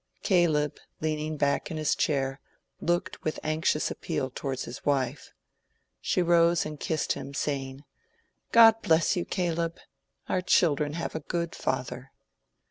[0.23, 2.39] Caleb, leaning back in his chair,
[2.81, 5.31] looked with anxious appeal towards his wife.
[6.01, 7.83] She rose and kissed him, saying,
[8.51, 9.77] "God bless you, Caleb!
[10.27, 12.11] Our children have a good father."